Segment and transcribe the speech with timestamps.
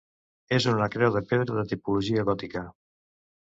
[0.55, 2.65] És una creu de pedra de tipologia gòtica.